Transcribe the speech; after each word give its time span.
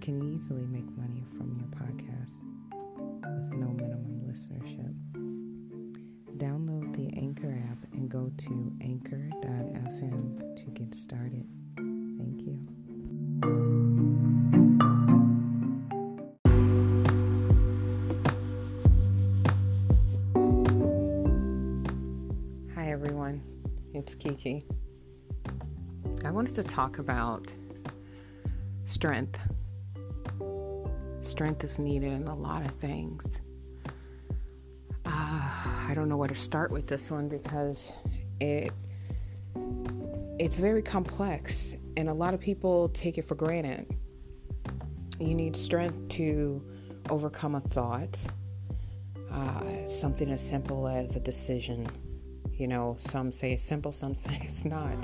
Can 0.00 0.22
easily 0.34 0.64
make 0.64 0.90
money 0.96 1.24
from 1.36 1.54
your 1.58 1.68
podcast 1.68 2.36
with 2.72 3.52
no 3.52 3.66
minimum 3.68 4.22
listenership. 4.26 4.94
Download 6.38 6.92
the 6.96 7.14
Anchor 7.18 7.54
app 7.70 7.84
and 7.92 8.08
go 8.08 8.32
to 8.38 8.72
anchor.fm 8.80 10.56
to 10.56 10.70
get 10.70 10.94
started. 10.94 11.46
Thank 11.76 12.40
you. 12.40 12.58
Hi, 22.74 22.90
everyone. 22.90 23.42
It's 23.92 24.14
Kiki. 24.14 24.62
I 26.24 26.30
wanted 26.30 26.54
to 26.54 26.62
talk 26.62 26.98
about 26.98 27.46
strength. 28.86 29.38
Strength 31.30 31.62
is 31.62 31.78
needed 31.78 32.12
in 32.12 32.26
a 32.26 32.34
lot 32.34 32.64
of 32.64 32.72
things. 32.80 33.38
Uh, 33.86 33.92
I 35.06 35.92
don't 35.94 36.08
know 36.08 36.16
where 36.16 36.28
to 36.28 36.34
start 36.34 36.72
with 36.72 36.88
this 36.88 37.08
one 37.08 37.28
because 37.28 37.92
it 38.40 38.72
it's 40.40 40.58
very 40.58 40.82
complex 40.82 41.76
and 41.96 42.08
a 42.08 42.12
lot 42.12 42.34
of 42.34 42.40
people 42.40 42.88
take 42.88 43.16
it 43.16 43.28
for 43.28 43.36
granted. 43.36 43.86
You 45.20 45.36
need 45.36 45.54
strength 45.54 46.08
to 46.16 46.64
overcome 47.10 47.54
a 47.54 47.60
thought, 47.60 48.26
uh, 49.30 49.86
something 49.86 50.32
as 50.32 50.44
simple 50.44 50.88
as 50.88 51.14
a 51.14 51.20
decision. 51.20 51.86
You 52.54 52.66
know, 52.66 52.96
some 52.98 53.30
say 53.30 53.52
it's 53.52 53.62
simple, 53.62 53.92
some 53.92 54.14
say 54.16 54.36
it's 54.42 54.64
not. 54.64 54.98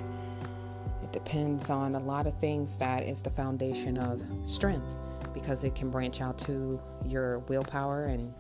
It 1.05 1.13
depends 1.13 1.71
on 1.71 1.95
a 1.95 2.01
lot 2.01 2.27
of 2.27 2.37
things 2.41 2.77
that 2.79 3.05
is 3.05 3.23
the 3.23 3.31
foundation 3.31 3.97
of 3.97 4.21
strength 4.45 4.97
because 5.37 5.65
it 5.65 5.75
can 5.75 5.91
branch 5.91 6.23
out 6.23 6.39
to 6.39 6.81
your 7.05 7.41
willpower 7.41 8.07
and 8.07 8.33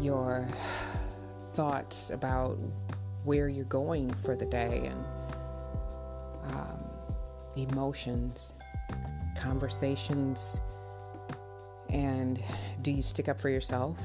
your 0.00 0.48
thoughts 1.52 2.08
about 2.08 2.58
where 3.24 3.48
you're 3.48 3.66
going 3.66 4.10
for 4.14 4.34
the 4.34 4.46
day 4.46 4.90
and 4.90 5.04
um, 6.54 6.84
emotions, 7.56 8.54
conversations, 9.36 10.58
and 11.90 12.42
do 12.80 12.90
you 12.90 13.02
stick 13.02 13.28
up 13.28 13.38
for 13.38 13.50
yourself? 13.50 14.00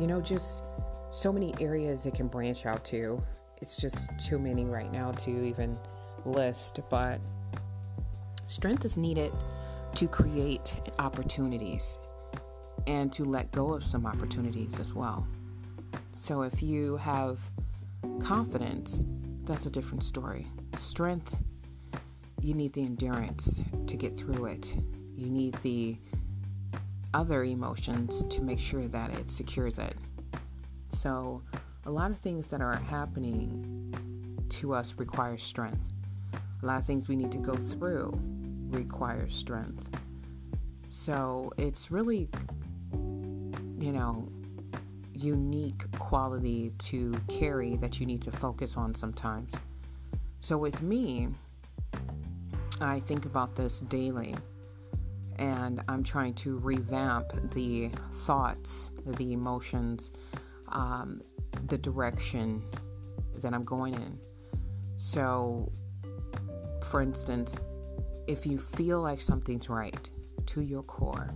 You 0.00 0.06
know, 0.06 0.22
just 0.22 0.62
so 1.10 1.30
many 1.30 1.54
areas 1.60 2.06
it 2.06 2.14
can 2.14 2.28
branch 2.28 2.64
out 2.64 2.84
to. 2.86 3.22
It's 3.60 3.76
just 3.76 4.10
too 4.18 4.38
many 4.38 4.64
right 4.64 4.90
now 4.90 5.12
to 5.12 5.44
even 5.44 5.76
list, 6.24 6.80
but 6.88 7.20
strength 8.46 8.86
is 8.86 8.96
needed 8.96 9.32
to 9.94 10.08
create 10.08 10.74
opportunities 10.98 11.98
and 12.86 13.12
to 13.12 13.24
let 13.24 13.50
go 13.52 13.74
of 13.74 13.84
some 13.84 14.06
opportunities 14.06 14.78
as 14.78 14.94
well. 14.94 15.26
So 16.12 16.42
if 16.42 16.62
you 16.62 16.96
have 16.98 17.40
confidence, 18.20 19.04
that's 19.44 19.66
a 19.66 19.70
different 19.70 20.02
story. 20.02 20.46
Strength, 20.78 21.36
you 22.40 22.54
need 22.54 22.72
the 22.72 22.82
endurance 22.82 23.62
to 23.86 23.96
get 23.96 24.16
through 24.16 24.46
it. 24.46 24.76
You 25.16 25.30
need 25.30 25.54
the 25.62 25.96
other 27.14 27.44
emotions 27.44 28.24
to 28.26 28.42
make 28.42 28.58
sure 28.58 28.86
that 28.88 29.10
it 29.14 29.30
secures 29.30 29.78
it. 29.78 29.96
So, 30.90 31.42
a 31.86 31.90
lot 31.90 32.10
of 32.10 32.18
things 32.18 32.48
that 32.48 32.60
are 32.60 32.76
happening 32.76 33.94
to 34.50 34.74
us 34.74 34.94
require 34.98 35.38
strength. 35.38 35.80
A 36.62 36.66
lot 36.66 36.80
of 36.80 36.86
things 36.86 37.08
we 37.08 37.16
need 37.16 37.32
to 37.32 37.38
go 37.38 37.54
through 37.54 38.20
require 38.68 39.28
strength. 39.28 39.88
So, 40.88 41.52
it's 41.56 41.90
really, 41.90 42.28
you 42.92 43.92
know, 43.92 44.28
unique 45.12 45.90
quality 45.98 46.72
to 46.78 47.12
carry 47.28 47.76
that 47.76 48.00
you 48.00 48.06
need 48.06 48.22
to 48.22 48.30
focus 48.30 48.76
on 48.76 48.94
sometimes. 48.94 49.52
So, 50.40 50.56
with 50.56 50.82
me, 50.82 51.28
I 52.80 53.00
think 53.00 53.26
about 53.26 53.56
this 53.56 53.80
daily 53.80 54.34
and 55.38 55.82
I'm 55.88 56.02
trying 56.02 56.34
to 56.34 56.58
revamp 56.58 57.52
the 57.52 57.90
thoughts, 58.24 58.90
the 59.06 59.32
emotions, 59.32 60.10
um, 60.68 61.22
the 61.68 61.78
direction 61.78 62.62
that 63.36 63.54
I'm 63.54 63.64
going 63.64 63.94
in. 63.94 64.18
So, 64.96 65.70
for 66.82 67.00
instance, 67.00 67.60
if 68.28 68.46
you 68.46 68.58
feel 68.58 69.00
like 69.00 69.20
something's 69.20 69.68
right 69.68 70.10
to 70.46 70.60
your 70.60 70.82
core, 70.82 71.34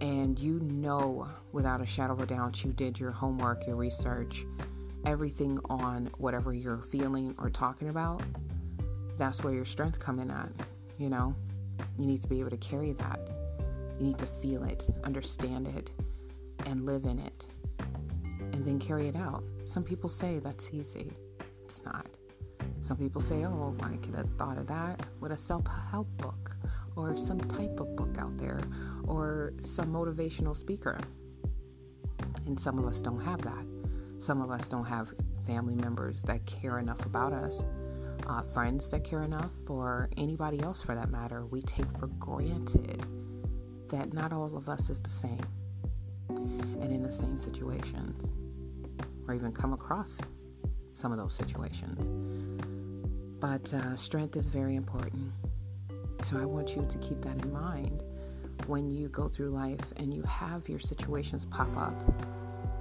and 0.00 0.38
you 0.38 0.60
know 0.60 1.28
without 1.52 1.80
a 1.80 1.86
shadow 1.86 2.12
of 2.14 2.20
a 2.20 2.26
doubt 2.26 2.64
you 2.64 2.72
did 2.72 2.98
your 2.98 3.10
homework, 3.10 3.66
your 3.66 3.76
research, 3.76 4.46
everything 5.04 5.58
on 5.68 6.08
whatever 6.18 6.54
you're 6.54 6.78
feeling 6.78 7.34
or 7.38 7.50
talking 7.50 7.88
about, 7.88 8.22
that's 9.18 9.42
where 9.42 9.52
your 9.52 9.64
strength 9.64 9.98
come 9.98 10.20
in 10.20 10.30
at, 10.30 10.50
you 10.96 11.10
know? 11.10 11.34
You 11.98 12.06
need 12.06 12.22
to 12.22 12.28
be 12.28 12.40
able 12.40 12.50
to 12.50 12.56
carry 12.56 12.92
that. 12.92 13.20
You 13.98 14.06
need 14.06 14.18
to 14.18 14.26
feel 14.26 14.64
it, 14.64 14.88
understand 15.02 15.68
it, 15.68 15.90
and 16.66 16.86
live 16.86 17.04
in 17.04 17.18
it. 17.18 17.46
And 18.52 18.64
then 18.64 18.78
carry 18.78 19.08
it 19.08 19.16
out. 19.16 19.42
Some 19.64 19.82
people 19.82 20.08
say 20.08 20.38
that's 20.38 20.70
easy. 20.72 21.12
It's 21.64 21.82
not. 21.84 22.06
Some 22.80 22.96
people 22.96 23.20
say, 23.20 23.44
oh, 23.44 23.76
I 23.82 23.96
could 23.96 24.14
have 24.14 24.28
thought 24.38 24.58
of 24.58 24.66
that 24.68 25.00
with 25.20 25.32
a 25.32 25.38
self 25.38 25.64
help 25.90 26.08
book 26.18 26.56
or 26.96 27.16
some 27.16 27.40
type 27.40 27.80
of 27.80 27.96
book 27.96 28.16
out 28.18 28.36
there 28.38 28.60
or 29.04 29.52
some 29.60 29.86
motivational 29.86 30.56
speaker. 30.56 30.98
And 32.46 32.58
some 32.58 32.78
of 32.78 32.86
us 32.86 33.00
don't 33.00 33.20
have 33.20 33.42
that. 33.42 33.66
Some 34.18 34.40
of 34.40 34.50
us 34.50 34.68
don't 34.68 34.84
have 34.84 35.12
family 35.46 35.74
members 35.74 36.22
that 36.22 36.44
care 36.46 36.78
enough 36.78 37.04
about 37.04 37.32
us 37.32 37.62
uh, 38.26 38.42
friends 38.42 38.88
that 38.90 39.04
care 39.04 39.22
enough, 39.22 39.52
or 39.68 40.08
anybody 40.16 40.60
else 40.62 40.82
for 40.82 40.94
that 40.94 41.10
matter, 41.10 41.46
we 41.46 41.60
take 41.62 41.90
for 41.98 42.06
granted 42.18 43.04
that 43.88 44.12
not 44.12 44.32
all 44.32 44.56
of 44.56 44.68
us 44.68 44.90
is 44.90 44.98
the 45.00 45.10
same 45.10 45.40
and 46.28 46.90
in 46.90 47.02
the 47.02 47.12
same 47.12 47.38
situations, 47.38 48.30
or 49.28 49.34
even 49.34 49.52
come 49.52 49.72
across 49.72 50.20
some 50.94 51.12
of 51.12 51.18
those 51.18 51.34
situations. 51.34 52.53
But 53.44 53.74
uh, 53.74 53.94
strength 53.94 54.36
is 54.36 54.48
very 54.48 54.74
important. 54.74 55.30
So 56.22 56.38
I 56.38 56.46
want 56.46 56.74
you 56.74 56.86
to 56.88 56.98
keep 56.98 57.20
that 57.20 57.44
in 57.44 57.52
mind 57.52 58.02
when 58.68 58.90
you 58.90 59.10
go 59.10 59.28
through 59.28 59.50
life 59.50 59.92
and 59.98 60.14
you 60.14 60.22
have 60.22 60.66
your 60.66 60.78
situations 60.78 61.44
pop 61.44 61.68
up. 61.76 61.92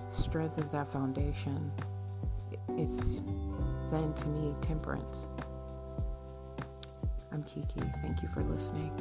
Strength 0.09 0.59
is 0.59 0.69
that 0.69 0.87
foundation. 0.87 1.69
It's 2.77 3.15
then 3.91 4.13
to 4.13 4.27
me 4.27 4.55
temperance. 4.61 5.27
I'm 7.33 7.43
Kiki. 7.43 7.81
Thank 8.01 8.23
you 8.23 8.29
for 8.29 8.41
listening. 8.43 8.93